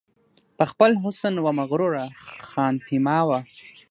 [0.57, 2.05] په خپل حسن وه مغروره
[2.49, 3.39] خانتما وه